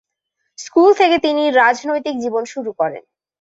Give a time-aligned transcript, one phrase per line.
[0.57, 3.03] School থেকে তিনি রাজনৈতিক জীবন শুরু করেন।